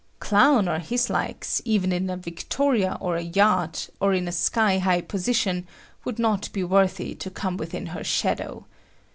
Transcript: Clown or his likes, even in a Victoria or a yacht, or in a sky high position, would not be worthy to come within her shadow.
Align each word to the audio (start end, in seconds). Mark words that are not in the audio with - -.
Clown 0.19 0.67
or 0.67 0.79
his 0.79 1.11
likes, 1.11 1.61
even 1.63 1.91
in 1.91 2.09
a 2.09 2.17
Victoria 2.17 2.97
or 2.99 3.17
a 3.17 3.21
yacht, 3.21 3.87
or 3.99 4.15
in 4.15 4.27
a 4.27 4.31
sky 4.31 4.79
high 4.79 5.01
position, 5.01 5.67
would 6.05 6.17
not 6.17 6.51
be 6.51 6.63
worthy 6.63 7.13
to 7.13 7.29
come 7.29 7.55
within 7.55 7.85
her 7.85 8.03
shadow. 8.03 8.65